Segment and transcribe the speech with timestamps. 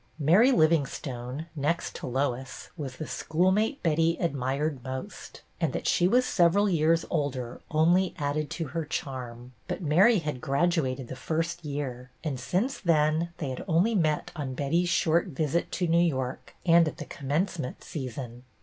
[0.17, 6.25] Mary Livingstone, next to Lois, was the schoolmate Betty admired most, and that she was
[6.25, 12.09] several years older only added to her charm; but Mary had graduated the first year,
[12.23, 13.93] and since then they had met only
[14.35, 18.43] on Betty's short visit to New York and at the commencement season.